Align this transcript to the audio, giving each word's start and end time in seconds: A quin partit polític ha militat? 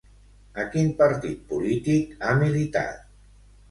A 0.63 0.65
quin 0.75 0.89
partit 1.03 1.45
polític 1.53 2.19
ha 2.31 2.37
militat? 2.45 3.09